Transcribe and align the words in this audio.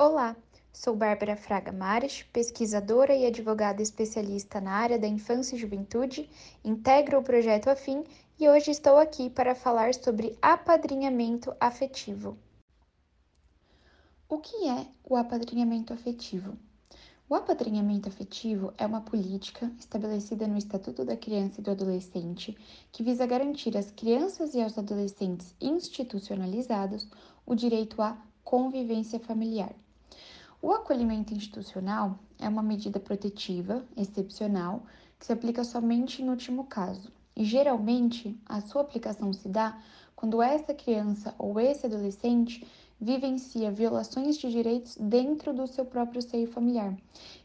Olá, 0.00 0.36
sou 0.72 0.94
Bárbara 0.94 1.36
Fraga 1.36 1.72
Mares, 1.72 2.22
pesquisadora 2.32 3.16
e 3.16 3.26
advogada 3.26 3.82
especialista 3.82 4.60
na 4.60 4.70
área 4.70 4.96
da 4.96 5.08
infância 5.08 5.56
e 5.56 5.58
juventude, 5.58 6.30
integro 6.64 7.18
o 7.18 7.22
projeto 7.22 7.68
Afim 7.68 8.04
e 8.38 8.48
hoje 8.48 8.70
estou 8.70 8.96
aqui 8.96 9.28
para 9.28 9.56
falar 9.56 9.92
sobre 9.92 10.38
apadrinhamento 10.40 11.52
afetivo. 11.58 12.38
O 14.28 14.38
que 14.38 14.68
é 14.68 14.86
o 15.02 15.16
apadrinhamento 15.16 15.92
afetivo? 15.92 16.56
O 17.28 17.34
apadrinhamento 17.34 18.08
afetivo 18.08 18.72
é 18.78 18.86
uma 18.86 19.00
política 19.00 19.68
estabelecida 19.80 20.46
no 20.46 20.56
Estatuto 20.56 21.04
da 21.04 21.16
Criança 21.16 21.60
e 21.60 21.64
do 21.64 21.72
Adolescente 21.72 22.56
que 22.92 23.02
visa 23.02 23.26
garantir 23.26 23.76
às 23.76 23.90
crianças 23.90 24.54
e 24.54 24.62
aos 24.62 24.78
adolescentes 24.78 25.56
institucionalizados 25.60 27.08
o 27.44 27.56
direito 27.56 28.00
à 28.00 28.16
convivência 28.44 29.18
familiar. 29.18 29.74
O 30.60 30.72
acolhimento 30.72 31.32
institucional 31.32 32.18
é 32.36 32.48
uma 32.48 32.64
medida 32.64 32.98
protetiva, 32.98 33.84
excepcional, 33.96 34.82
que 35.16 35.24
se 35.24 35.32
aplica 35.32 35.62
somente 35.62 36.20
em 36.20 36.28
último 36.28 36.64
caso, 36.64 37.12
e 37.36 37.44
geralmente 37.44 38.36
a 38.44 38.60
sua 38.60 38.82
aplicação 38.82 39.32
se 39.32 39.48
dá 39.48 39.80
quando 40.16 40.42
essa 40.42 40.74
criança 40.74 41.32
ou 41.38 41.60
esse 41.60 41.86
adolescente 41.86 42.66
vivencia 43.00 43.70
violações 43.70 44.36
de 44.36 44.50
direitos 44.50 44.96
dentro 44.96 45.54
do 45.54 45.64
seu 45.68 45.84
próprio 45.84 46.20
seio 46.20 46.48
familiar. 46.48 46.92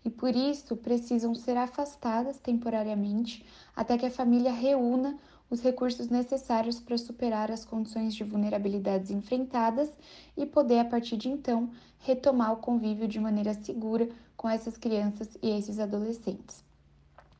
E 0.03 0.09
por 0.09 0.35
isso 0.35 0.75
precisam 0.75 1.35
ser 1.35 1.55
afastadas 1.55 2.39
temporariamente 2.39 3.45
até 3.75 3.95
que 3.95 4.07
a 4.07 4.11
família 4.11 4.51
reúna 4.51 5.19
os 5.53 5.61
recursos 5.61 6.09
necessários 6.09 6.79
para 6.79 6.97
superar 6.97 7.51
as 7.51 7.63
condições 7.63 8.15
de 8.15 8.23
vulnerabilidades 8.23 9.11
enfrentadas 9.11 9.93
e 10.35 10.47
poder, 10.47 10.79
a 10.79 10.85
partir 10.85 11.15
de 11.15 11.29
então, 11.29 11.69
retomar 11.99 12.51
o 12.53 12.57
convívio 12.57 13.07
de 13.07 13.19
maneira 13.19 13.53
segura 13.53 14.09
com 14.35 14.49
essas 14.49 14.77
crianças 14.77 15.37
e 15.43 15.51
esses 15.51 15.77
adolescentes. 15.77 16.63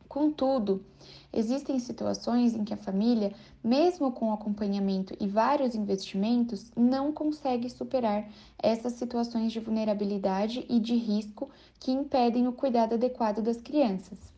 Contudo, 0.08 0.86
existem 1.34 1.80
situações 1.80 2.54
em 2.54 2.64
que 2.64 2.76
a 2.76 2.78
família, 2.78 3.34
mesmo 3.64 4.12
com 4.12 4.32
acompanhamento 4.32 5.16
e 5.20 5.28
vários 5.28 5.74
investimentos, 5.74 6.72
não 6.78 7.12
consegue 7.12 7.68
superar 7.68 8.30
essas 8.62 8.94
situações 8.94 9.52
de 9.52 9.60
vulnerabilidade 9.60 10.64
e 10.70 10.80
de 10.80 10.96
risco 10.96 11.50
que 11.80 11.92
impedem 11.92 12.48
o 12.48 12.54
cuidado 12.54 12.94
adequado 12.94 13.42
das 13.42 13.58
crianças. 13.58 14.33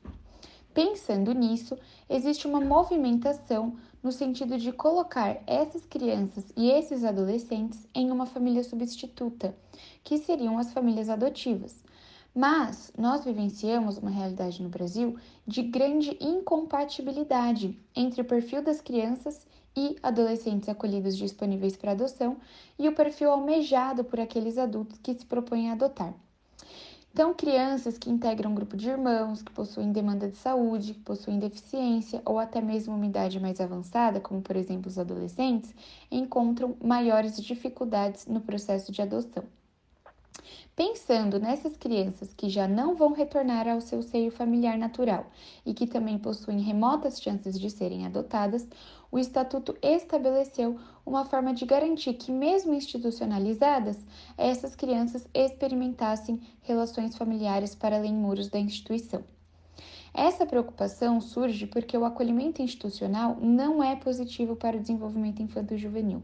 Pensando 0.75 1.31
nisso, 1.31 1.77
existe 2.09 2.45
uma 2.45 2.59
movimentação 2.59 3.77
no 4.03 4.11
sentido 4.11 4.57
de 4.57 4.73
colocar 4.73 5.41
essas 5.47 5.85
crianças 5.85 6.51
e 6.53 6.69
esses 6.69 7.05
adolescentes 7.05 7.87
em 7.95 8.11
uma 8.11 8.25
família 8.25 8.61
substituta, 8.61 9.55
que 10.03 10.17
seriam 10.17 10.57
as 10.57 10.73
famílias 10.73 11.07
adotivas. 11.07 11.81
Mas 12.35 12.91
nós 12.97 13.23
vivenciamos 13.23 13.97
uma 13.97 14.11
realidade 14.11 14.61
no 14.61 14.67
Brasil 14.67 15.15
de 15.47 15.63
grande 15.63 16.17
incompatibilidade 16.19 17.79
entre 17.95 18.21
o 18.21 18.25
perfil 18.25 18.61
das 18.61 18.81
crianças 18.81 19.47
e 19.77 19.95
adolescentes 20.03 20.67
acolhidos 20.67 21.15
disponíveis 21.15 21.77
para 21.77 21.93
adoção 21.93 22.35
e 22.77 22.89
o 22.89 22.93
perfil 22.93 23.31
almejado 23.31 24.03
por 24.03 24.19
aqueles 24.19 24.57
adultos 24.57 24.99
que 24.99 25.13
se 25.13 25.25
propõem 25.25 25.69
a 25.69 25.71
adotar. 25.71 26.13
Então, 27.15 27.33
crianças 27.33 27.97
que 27.97 28.09
integram 28.09 28.51
um 28.51 28.55
grupo 28.55 28.75
de 28.75 28.89
irmãos, 28.89 29.41
que 29.41 29.49
possuem 29.49 29.89
demanda 29.89 30.29
de 30.29 30.35
saúde, 30.35 30.93
que 30.95 30.99
possuem 30.99 31.39
deficiência 31.39 32.21
ou 32.25 32.37
até 32.37 32.59
mesmo 32.59 32.93
uma 32.93 33.05
idade 33.05 33.39
mais 33.39 33.61
avançada, 33.61 34.19
como 34.19 34.41
por 34.41 34.57
exemplo 34.57 34.89
os 34.89 34.99
adolescentes, 34.99 35.73
encontram 36.11 36.75
maiores 36.83 37.41
dificuldades 37.41 38.25
no 38.27 38.41
processo 38.41 38.91
de 38.91 39.01
adoção. 39.01 39.45
Pensando 40.75 41.39
nessas 41.39 41.77
crianças 41.77 42.33
que 42.33 42.49
já 42.49 42.67
não 42.67 42.95
vão 42.95 43.13
retornar 43.13 43.65
ao 43.65 43.79
seu 43.79 44.03
seio 44.03 44.29
familiar 44.29 44.77
natural 44.77 45.31
e 45.65 45.73
que 45.73 45.87
também 45.87 46.17
possuem 46.17 46.59
remotas 46.59 47.21
chances 47.21 47.57
de 47.57 47.69
serem 47.69 48.05
adotadas, 48.05 48.67
o 49.09 49.17
Estatuto 49.17 49.73
estabeleceu 49.81 50.77
uma 51.05 51.23
forma 51.23 51.53
de 51.53 51.65
garantir 51.65 52.15
que, 52.15 52.29
mesmo 52.29 52.73
institucionalizadas, 52.73 53.97
essas 54.37 54.75
crianças 54.75 55.25
experimentassem 55.33 56.41
relações 56.61 57.15
familiares 57.15 57.73
para 57.73 57.95
além 57.95 58.13
muros 58.13 58.49
da 58.49 58.59
instituição. 58.59 59.23
Essa 60.13 60.45
preocupação 60.45 61.21
surge 61.21 61.67
porque 61.67 61.97
o 61.97 62.03
acolhimento 62.03 62.61
institucional 62.61 63.37
não 63.41 63.81
é 63.81 63.95
positivo 63.95 64.57
para 64.57 64.75
o 64.75 64.79
desenvolvimento 64.81 65.41
infanto-juvenil. 65.41 66.21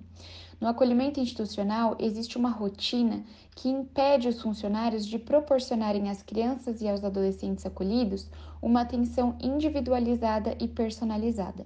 No 0.62 0.68
acolhimento 0.68 1.20
institucional, 1.20 1.96
existe 1.98 2.38
uma 2.38 2.52
rotina 2.52 3.24
que 3.56 3.68
impede 3.68 4.28
os 4.28 4.40
funcionários 4.40 5.08
de 5.08 5.18
proporcionarem 5.18 6.08
às 6.08 6.22
crianças 6.22 6.84
e 6.84 6.88
aos 6.88 7.04
adolescentes 7.04 7.66
acolhidos 7.66 8.30
uma 8.62 8.82
atenção 8.82 9.36
individualizada 9.42 10.56
e 10.60 10.68
personalizada. 10.68 11.66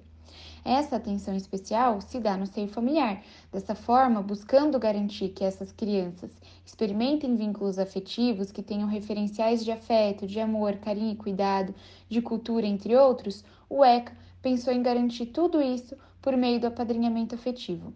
Essa 0.64 0.96
atenção 0.96 1.36
especial 1.36 2.00
se 2.00 2.22
dá 2.22 2.38
no 2.38 2.48
seio 2.48 2.70
familiar, 2.70 3.22
dessa 3.52 3.76
forma, 3.76 4.22
buscando 4.22 4.80
garantir 4.80 5.28
que 5.28 5.44
essas 5.44 5.74
crianças 5.74 6.32
experimentem 6.66 7.36
vínculos 7.36 7.78
afetivos 7.78 8.50
que 8.50 8.64
tenham 8.64 8.88
referenciais 8.88 9.62
de 9.66 9.74
afeto, 9.74 10.26
de 10.26 10.40
amor, 10.40 10.78
carinho 10.78 11.12
e 11.12 11.18
cuidado, 11.18 11.76
de 12.08 12.22
cultura, 12.22 12.66
entre 12.66 12.96
outros, 12.96 13.44
o 13.70 13.84
ECA 13.84 14.14
pensou 14.42 14.74
em 14.74 14.82
garantir 14.82 15.26
tudo 15.26 15.62
isso 15.62 15.98
por 16.22 16.38
meio 16.38 16.62
do 16.62 16.68
apadrinhamento 16.68 17.36
afetivo. 17.36 17.94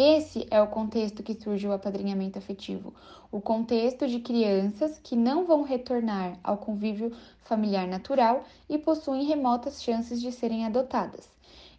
Esse 0.00 0.46
é 0.48 0.62
o 0.62 0.68
contexto 0.68 1.24
que 1.24 1.34
surge 1.34 1.66
o 1.66 1.72
apadrinhamento 1.72 2.38
afetivo, 2.38 2.94
o 3.32 3.40
contexto 3.40 4.06
de 4.06 4.20
crianças 4.20 5.00
que 5.02 5.16
não 5.16 5.44
vão 5.44 5.64
retornar 5.64 6.38
ao 6.44 6.56
convívio 6.56 7.10
familiar 7.42 7.84
natural 7.84 8.44
e 8.70 8.78
possuem 8.78 9.24
remotas 9.24 9.82
chances 9.82 10.20
de 10.20 10.30
serem 10.30 10.64
adotadas. 10.64 11.28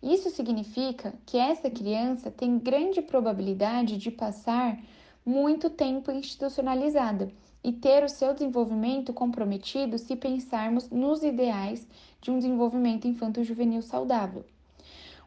Isso 0.04 0.30
significa 0.32 1.14
que 1.26 1.38
essa 1.38 1.70
criança 1.70 2.30
tem 2.30 2.60
grande 2.60 3.02
probabilidade 3.02 3.98
de 3.98 4.12
passar 4.12 4.78
muito 5.26 5.70
tempo 5.70 6.12
institucionalizada 6.12 7.32
e 7.64 7.72
ter 7.72 8.04
o 8.04 8.10
seu 8.10 8.34
desenvolvimento 8.34 9.14
comprometido 9.14 9.98
se 9.98 10.18
pensarmos 10.18 10.90
nos 10.90 11.24
ideais 11.24 11.88
de 12.22 12.32
um 12.32 12.38
desenvolvimento 12.38 13.08
infanto-juvenil 13.08 13.82
saudável. 13.82 14.44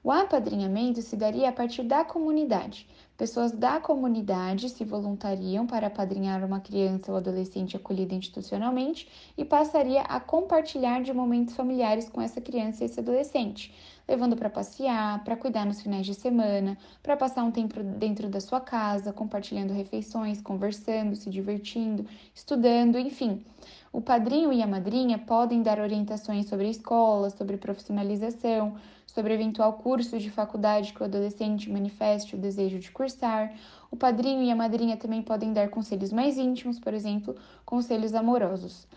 O 0.04 0.10
apadrinhamento 0.10 1.00
se 1.00 1.14
daria 1.14 1.48
a 1.48 1.52
partir 1.52 1.84
da 1.84 2.04
comunidade. 2.04 2.88
Pessoas 3.16 3.52
da 3.52 3.78
comunidade 3.78 4.68
se 4.68 4.84
voluntariam 4.84 5.64
para 5.64 5.86
apadrinhar 5.86 6.44
uma 6.44 6.58
criança 6.58 7.12
ou 7.12 7.18
adolescente 7.18 7.76
acolhida 7.76 8.12
institucionalmente 8.12 9.08
e 9.38 9.44
passaria 9.44 10.00
a 10.00 10.18
compartilhar 10.18 11.04
de 11.04 11.12
momentos 11.12 11.54
familiares 11.54 12.08
com 12.08 12.20
essa 12.20 12.40
criança 12.40 12.82
e 12.82 12.86
esse 12.86 12.98
adolescente, 12.98 13.72
levando 14.08 14.34
para 14.34 14.50
passear, 14.50 15.22
para 15.22 15.36
cuidar 15.36 15.64
nos 15.64 15.80
finais 15.80 16.04
de 16.04 16.14
semana, 16.14 16.76
para 17.00 17.16
passar 17.16 17.44
um 17.44 17.52
tempo 17.52 17.80
dentro 17.80 18.28
da 18.28 18.40
sua 18.40 18.60
casa, 18.60 19.12
compartilhando 19.12 19.72
refeições, 19.72 20.40
conversando, 20.42 21.14
se 21.14 21.30
divertindo, 21.30 22.04
estudando, 22.34 22.98
enfim. 22.98 23.44
O 23.92 24.00
padrinho 24.00 24.52
e 24.52 24.62
a 24.62 24.66
madrinha 24.66 25.18
podem 25.18 25.62
dar 25.62 25.78
orientações 25.78 26.48
sobre 26.48 26.66
a 26.66 26.70
escola, 26.70 27.30
sobre 27.30 27.56
profissionalização, 27.56 28.74
sobre 29.14 29.34
eventual 29.34 29.74
curso 29.74 30.18
de 30.18 30.30
faculdade 30.30 30.92
que 30.92 31.02
o 31.02 31.04
adolescente 31.04 31.70
manifeste 31.70 32.34
o 32.34 32.38
desejo 32.38 32.78
de 32.78 32.90
cursar. 32.90 33.54
O 33.90 33.96
padrinho 33.96 34.42
e 34.42 34.50
a 34.50 34.56
madrinha 34.56 34.96
também 34.96 35.22
podem 35.22 35.52
dar 35.52 35.68
conselhos 35.68 36.12
mais 36.12 36.38
íntimos, 36.38 36.78
por 36.78 36.94
exemplo, 36.94 37.36
conselhos 37.64 38.14
amorosos. 38.14 38.88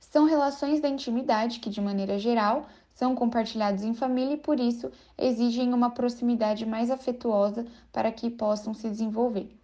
São 0.00 0.24
relações 0.24 0.80
da 0.80 0.88
intimidade 0.88 1.60
que, 1.60 1.68
de 1.68 1.80
maneira 1.80 2.18
geral, 2.18 2.66
são 2.94 3.14
compartilhados 3.14 3.82
em 3.82 3.92
família 3.92 4.34
e 4.34 4.38
por 4.38 4.58
isso 4.58 4.90
exigem 5.18 5.74
uma 5.74 5.90
proximidade 5.90 6.64
mais 6.64 6.90
afetuosa 6.90 7.66
para 7.92 8.10
que 8.10 8.30
possam 8.30 8.72
se 8.72 8.88
desenvolver. 8.88 9.63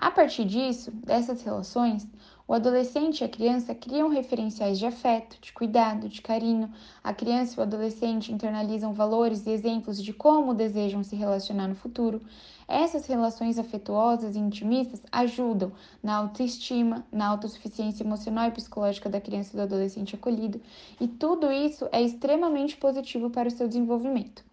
A 0.00 0.12
partir 0.12 0.44
disso, 0.44 0.92
dessas 0.92 1.42
relações, 1.42 2.06
o 2.46 2.54
adolescente 2.54 3.20
e 3.20 3.24
a 3.24 3.28
criança 3.28 3.74
criam 3.74 4.08
referenciais 4.08 4.78
de 4.78 4.86
afeto, 4.86 5.36
de 5.40 5.52
cuidado, 5.52 6.08
de 6.08 6.22
carinho. 6.22 6.72
A 7.02 7.12
criança 7.12 7.54
e 7.56 7.58
o 7.58 7.62
adolescente 7.64 8.32
internalizam 8.32 8.92
valores 8.92 9.44
e 9.44 9.50
exemplos 9.50 10.00
de 10.00 10.12
como 10.12 10.54
desejam 10.54 11.02
se 11.02 11.16
relacionar 11.16 11.66
no 11.66 11.74
futuro. 11.74 12.22
Essas 12.68 13.06
relações 13.06 13.58
afetuosas 13.58 14.36
e 14.36 14.38
intimistas 14.38 15.02
ajudam 15.10 15.72
na 16.00 16.14
autoestima, 16.14 17.04
na 17.10 17.26
autossuficiência 17.26 18.04
emocional 18.04 18.46
e 18.46 18.52
psicológica 18.52 19.10
da 19.10 19.20
criança 19.20 19.50
e 19.52 19.56
do 19.56 19.62
adolescente 19.62 20.14
acolhido, 20.14 20.60
e 21.00 21.08
tudo 21.08 21.50
isso 21.50 21.88
é 21.90 22.00
extremamente 22.00 22.76
positivo 22.76 23.30
para 23.30 23.48
o 23.48 23.50
seu 23.50 23.66
desenvolvimento. 23.66 24.47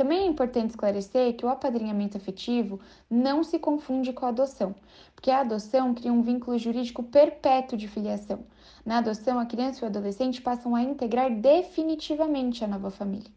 Também 0.00 0.20
é 0.20 0.24
importante 0.24 0.70
esclarecer 0.70 1.36
que 1.36 1.44
o 1.44 1.48
apadrinhamento 1.50 2.16
afetivo 2.16 2.80
não 3.10 3.44
se 3.44 3.58
confunde 3.58 4.14
com 4.14 4.24
a 4.24 4.30
adoção, 4.30 4.74
porque 5.14 5.30
a 5.30 5.40
adoção 5.40 5.92
cria 5.92 6.10
um 6.10 6.22
vínculo 6.22 6.56
jurídico 6.56 7.02
perpétuo 7.02 7.76
de 7.76 7.86
filiação. 7.86 8.38
Na 8.82 8.96
adoção, 8.96 9.38
a 9.38 9.44
criança 9.44 9.80
e 9.80 9.82
o 9.84 9.88
adolescente 9.88 10.40
passam 10.40 10.74
a 10.74 10.82
integrar 10.82 11.30
definitivamente 11.30 12.64
a 12.64 12.66
nova 12.66 12.90
família. 12.90 13.30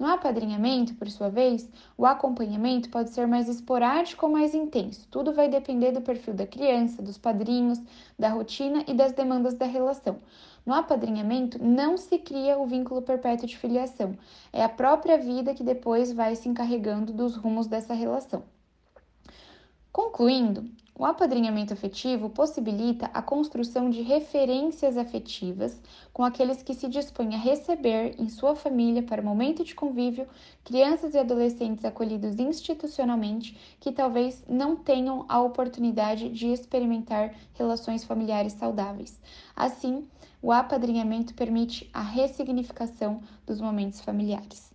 No 0.00 0.06
apadrinhamento, 0.06 0.94
por 0.94 1.10
sua 1.10 1.28
vez, 1.28 1.68
o 1.94 2.06
acompanhamento 2.06 2.88
pode 2.88 3.10
ser 3.10 3.26
mais 3.26 3.50
esporádico 3.50 4.24
ou 4.24 4.32
mais 4.32 4.54
intenso. 4.54 5.06
Tudo 5.10 5.34
vai 5.34 5.46
depender 5.46 5.92
do 5.92 6.00
perfil 6.00 6.32
da 6.32 6.46
criança, 6.46 7.02
dos 7.02 7.18
padrinhos, 7.18 7.78
da 8.18 8.30
rotina 8.30 8.82
e 8.88 8.94
das 8.94 9.12
demandas 9.12 9.52
da 9.52 9.66
relação. 9.66 10.16
No 10.64 10.72
apadrinhamento, 10.72 11.62
não 11.62 11.98
se 11.98 12.18
cria 12.18 12.58
o 12.58 12.66
vínculo 12.66 13.02
perpétuo 13.02 13.46
de 13.46 13.58
filiação. 13.58 14.16
É 14.50 14.64
a 14.64 14.70
própria 14.70 15.18
vida 15.18 15.52
que 15.52 15.62
depois 15.62 16.10
vai 16.14 16.34
se 16.34 16.48
encarregando 16.48 17.12
dos 17.12 17.36
rumos 17.36 17.66
dessa 17.66 17.92
relação. 17.92 18.42
Concluindo, 19.92 20.64
o 21.00 21.04
apadrinhamento 21.06 21.72
afetivo 21.72 22.28
possibilita 22.28 23.08
a 23.14 23.22
construção 23.22 23.88
de 23.88 24.02
referências 24.02 24.98
afetivas 24.98 25.80
com 26.12 26.22
aqueles 26.22 26.62
que 26.62 26.74
se 26.74 26.88
dispõem 26.88 27.34
a 27.34 27.38
receber 27.38 28.16
em 28.18 28.28
sua 28.28 28.54
família 28.54 29.02
para 29.02 29.22
momento 29.22 29.64
de 29.64 29.74
convívio 29.74 30.28
crianças 30.62 31.14
e 31.14 31.18
adolescentes 31.18 31.86
acolhidos 31.86 32.38
institucionalmente 32.38 33.58
que 33.80 33.90
talvez 33.90 34.44
não 34.46 34.76
tenham 34.76 35.24
a 35.26 35.40
oportunidade 35.40 36.28
de 36.28 36.48
experimentar 36.48 37.34
relações 37.54 38.04
familiares 38.04 38.52
saudáveis. 38.52 39.18
Assim, 39.56 40.06
o 40.42 40.52
apadrinhamento 40.52 41.32
permite 41.32 41.88
a 41.94 42.02
ressignificação 42.02 43.22
dos 43.46 43.58
momentos 43.58 44.02
familiares. 44.02 44.69